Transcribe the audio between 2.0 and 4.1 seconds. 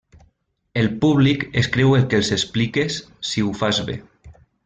que els expliques si ho fas bé.